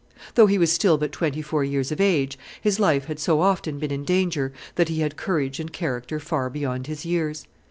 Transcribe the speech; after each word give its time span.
Though 0.33 0.47
he 0.47 0.57
was 0.57 0.71
still 0.71 0.97
but 0.97 1.11
twenty 1.11 1.43
four 1.43 1.63
years 1.63 1.91
of 1.91 2.01
age 2.01 2.35
his 2.59 2.79
life 2.79 3.05
had 3.05 3.19
so 3.19 3.39
often 3.39 3.77
been 3.77 3.91
in 3.91 4.03
danger 4.03 4.51
that 4.73 4.89
he 4.89 5.01
had 5.01 5.15
courage 5.15 5.59
and 5.59 5.71
character 5.71 6.19
far 6.19 6.49
beyond 6.49 6.87
his 6.87 7.05
years. 7.05 7.45